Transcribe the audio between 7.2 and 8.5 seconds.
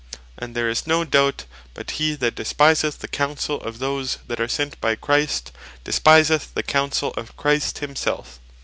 Christ himself.